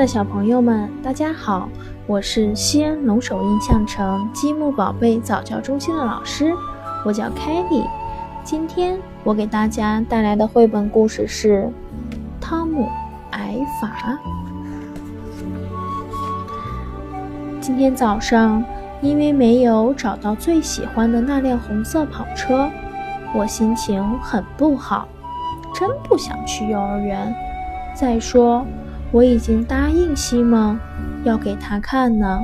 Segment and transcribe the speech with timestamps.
[0.00, 1.68] 的小朋友们，大家好，
[2.06, 6.54] 我是西安龙首印象城积木宝贝早教中心的老师，
[7.04, 7.84] 我叫凯莉。
[8.42, 11.70] 今天我给大家带来的绘本故事是
[12.40, 12.88] 《汤姆
[13.32, 14.18] 挨罚》。
[17.60, 18.64] 今天早上，
[19.02, 22.70] 因为没有找到最喜欢的那辆红色跑车，
[23.34, 25.06] 我心情很不好，
[25.74, 27.34] 真不想去幼儿园。
[27.94, 28.64] 再说，
[29.12, 30.78] 我已经答应西蒙
[31.24, 32.40] 要给他看呢。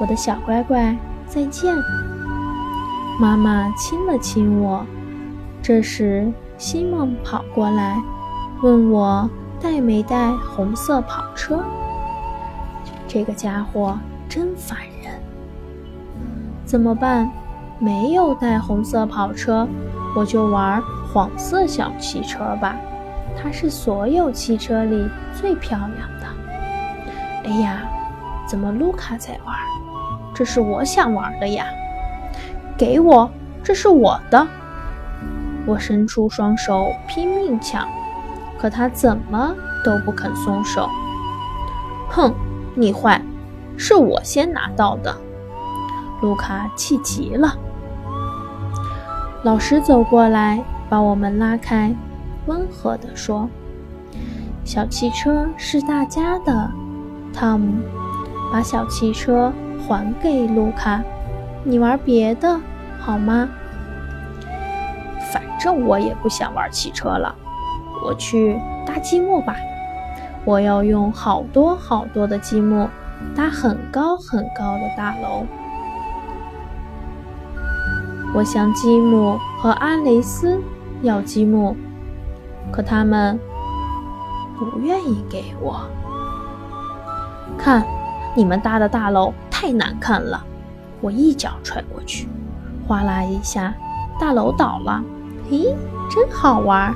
[0.00, 1.74] 我的小乖乖，再见。
[3.20, 4.84] 妈妈亲了亲我。
[5.60, 7.96] 这时，西蒙跑过来，
[8.62, 9.28] 问我
[9.60, 11.64] 带没带红色跑车。
[13.08, 13.98] 这个家伙
[14.28, 15.20] 真烦人。
[16.64, 17.30] 怎么办？
[17.80, 19.66] 没有带红色跑车，
[20.16, 20.80] 我就玩
[21.12, 22.76] 黄色小汽车吧。
[23.40, 26.26] 它是所有汽车里最漂亮的。
[27.44, 27.82] 哎呀，
[28.46, 29.54] 怎么卢卡在玩？
[30.34, 31.66] 这是我想玩的呀！
[32.76, 33.30] 给我，
[33.62, 34.46] 这是我的。
[35.66, 37.88] 我伸出双手拼命抢，
[38.58, 40.88] 可他怎么都不肯松手。
[42.08, 42.34] 哼！
[42.74, 43.22] 你坏，
[43.76, 45.14] 是我先拿到的。
[46.20, 47.56] 卢卡气极了。
[49.42, 51.94] 老师走过来，把我们拉开，
[52.46, 53.48] 温和地说
[54.64, 56.70] ：“小汽车是大家的。”
[57.32, 57.82] 汤姆，
[58.52, 61.02] 把小汽车还给卢卡，
[61.64, 62.60] 你玩别的
[63.00, 63.48] 好吗？
[65.32, 67.34] 反正我也不想玩汽车了，
[68.04, 68.56] 我去
[68.86, 69.56] 搭积木吧。
[70.44, 72.88] 我要用好多好多的积木
[73.34, 75.46] 搭很高很高的大楼。
[78.34, 80.60] 我向积木和阿雷斯
[81.02, 81.74] 要积木，
[82.72, 83.38] 可他们
[84.58, 85.80] 不愿意给我。
[87.58, 87.84] 看，
[88.34, 90.44] 你们搭的大楼太难看了！
[91.00, 92.28] 我一脚踹过去，
[92.86, 93.74] 哗啦一下，
[94.18, 95.02] 大楼倒了。
[95.50, 95.74] 咦，
[96.10, 96.94] 真好玩！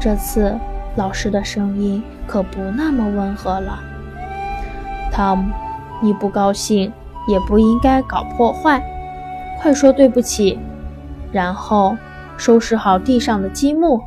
[0.00, 0.58] 这次。
[0.96, 3.80] 老师的声音可不那么温和了。
[5.10, 5.52] 汤姆，
[6.00, 6.92] 你不高兴
[7.26, 8.80] 也不应该搞破坏，
[9.60, 10.56] 快说对不起，
[11.32, 11.96] 然后
[12.36, 14.00] 收拾好地上的积木。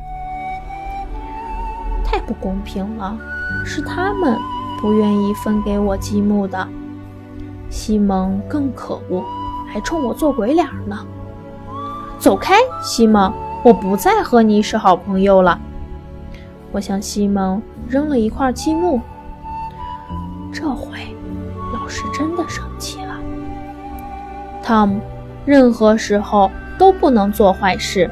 [2.28, 3.16] 不公平了，
[3.64, 4.38] 是他们
[4.78, 6.68] 不愿意分给我积木的。
[7.70, 9.24] 西蒙更可恶，
[9.72, 10.98] 还冲我做鬼脸呢。
[12.18, 13.32] 走开，西蒙，
[13.64, 15.58] 我不再和你是好朋友了。
[16.70, 19.00] 我向西蒙扔了一块积木。
[20.52, 21.16] 这回，
[21.72, 23.14] 老师真的生气了。
[24.62, 25.00] 汤姆，
[25.46, 28.10] 任何时候都不能做坏事。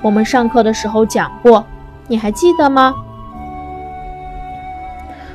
[0.00, 1.64] 我们上课的时候讲过，
[2.08, 2.94] 你还记得吗？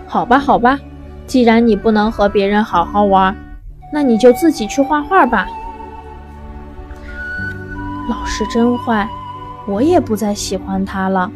[0.07, 0.79] 好吧，好吧，
[1.25, 3.35] 既然你不能和别人好好玩，
[3.91, 5.47] 那你就自己去画画吧。
[8.09, 9.07] 老师真坏，
[9.67, 11.29] 我也不再喜欢他了。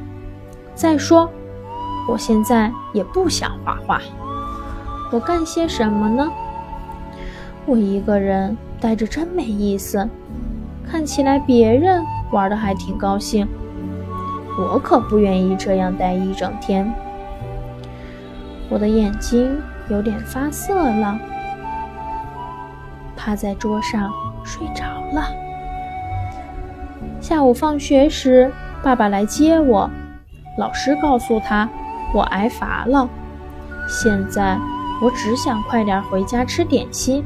[0.73, 1.29] 再说，
[2.07, 4.01] 我现在也不想画画。
[5.11, 6.31] 我干些什么呢？
[7.65, 10.09] 我一个人待着真没意思。
[10.89, 13.45] 看起来别人玩的还挺高兴，
[14.57, 16.91] 我可不愿意这样待一整天。
[18.71, 21.19] 我的眼睛有点发涩了，
[23.17, 24.09] 趴在桌上
[24.45, 25.27] 睡着了。
[27.19, 28.49] 下午放学时，
[28.81, 29.89] 爸爸来接我。
[30.57, 31.67] 老师告诉他，
[32.13, 33.09] 我挨罚了。
[33.89, 34.57] 现在
[35.01, 37.21] 我只想快点回家吃点心。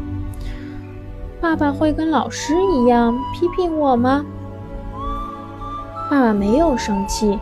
[1.40, 4.26] 爸爸会跟老师一样批评我吗？
[6.10, 7.38] 爸爸没有生气，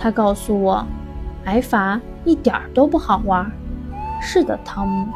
[0.00, 0.84] 他告诉我，
[1.44, 3.50] 挨罚一点都不好玩。
[4.20, 5.08] 是的，汤姆，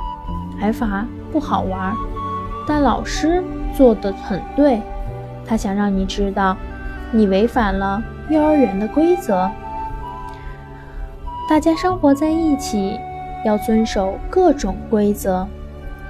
[0.61, 1.95] 挨罚不好玩，
[2.67, 3.43] 但老师
[3.75, 4.83] 做的很对，
[5.47, 6.57] 他想让你知道，
[7.11, 9.51] 你违反了幼儿园的规则。
[11.49, 12.99] 大家生活在一起，
[13.45, 15.47] 要遵守各种规则。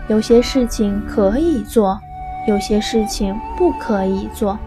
[0.08, 2.00] 有些事情可以做，
[2.48, 4.58] 有些事情不可以做。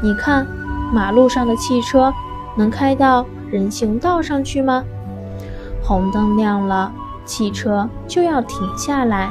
[0.00, 0.46] 你看，
[0.94, 2.14] 马路上的汽车
[2.56, 4.84] 能开到人行道上去吗？
[5.82, 6.92] 红灯亮了，
[7.24, 9.30] 汽车就要停下来，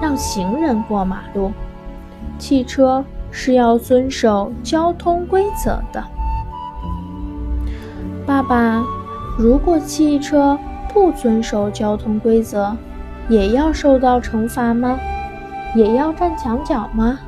[0.00, 1.52] 让行人过马路。
[2.38, 6.02] 汽车是要遵守交通规则的。
[8.26, 8.82] 爸爸。
[9.36, 10.56] 如果汽车
[10.92, 12.76] 不遵守交通规则，
[13.28, 14.96] 也要受到惩罚吗？
[15.74, 17.18] 也要站墙角吗？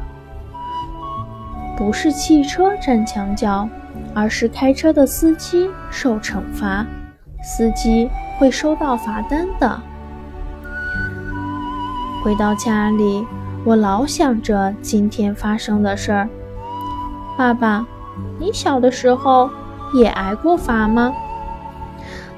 [1.76, 3.68] 不是汽车站墙角，
[4.14, 6.86] 而是开车的司机受惩罚。
[7.42, 9.80] 司机会收到罚单的。
[12.24, 13.24] 回到家里，
[13.64, 16.28] 我老想着今天发生的事儿。
[17.38, 17.86] 爸爸，
[18.40, 19.48] 你小的时候
[19.94, 21.12] 也挨过罚吗？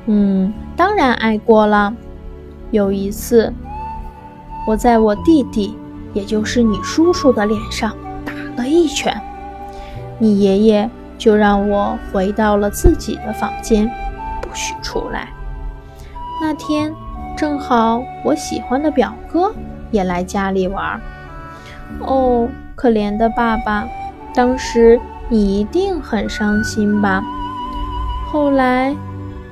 [0.07, 1.95] 嗯，当然挨过了。
[2.71, 3.53] 有一次，
[4.67, 5.79] 我在我弟弟，
[6.13, 7.97] 也就是你叔叔的脸上
[8.27, 9.19] 打了一拳，
[10.19, 13.91] 你爷爷就让我回到了自己的房间，
[14.41, 15.29] 不许出来。
[16.41, 16.95] 那天
[17.37, 19.53] 正好我喜欢的表哥。
[19.91, 21.01] 也来家里玩，
[22.01, 23.89] 哦，可怜的爸爸，
[24.35, 25.01] 当时
[25.31, 27.23] 你一定很伤心吧？
[28.31, 28.95] 后来，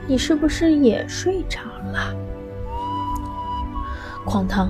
[0.07, 1.59] 你是不是也睡着
[1.91, 2.15] 了？
[4.27, 4.69] 哐当，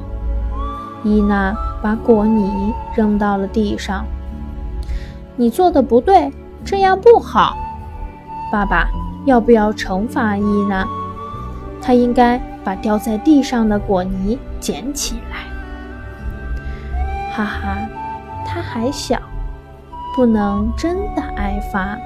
[1.02, 1.52] 伊娜
[1.82, 4.04] 把果泥扔到了地上。
[5.34, 6.32] 你做的不对，
[6.66, 7.56] 这样不好。
[8.52, 8.88] 爸爸，
[9.24, 10.84] 要不要惩罚伊娜？
[11.80, 15.46] 他应该把掉在地上的果泥捡起来。
[17.32, 17.78] 哈哈，
[18.44, 19.16] 他还小，
[20.16, 21.96] 不能真的挨罚，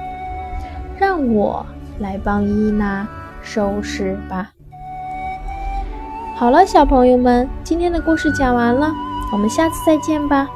[0.97, 1.65] 让我
[1.97, 3.07] 来帮伊娜
[3.41, 4.51] 收拾吧。
[6.35, 8.91] 好了，小朋友们，今天的故事讲完了，
[9.31, 10.47] 我们下次再见吧。